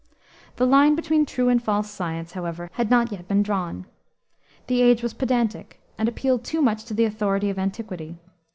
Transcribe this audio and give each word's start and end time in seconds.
The 0.55 0.65
line 0.65 0.95
between 0.95 1.27
true 1.27 1.47
and 1.47 1.61
false 1.61 1.91
science, 1.91 2.31
however, 2.31 2.71
had 2.73 2.89
not 2.89 3.11
yet 3.11 3.27
been 3.27 3.43
drawn. 3.43 3.85
The 4.65 4.81
age 4.81 5.03
was 5.03 5.13
pedantic, 5.13 5.79
and 5.95 6.09
appealed 6.09 6.43
too 6.43 6.63
much 6.63 6.85
to 6.85 6.95
the 6.95 7.05
authority 7.05 7.51
of 7.51 7.59
antiquity. 7.59 8.17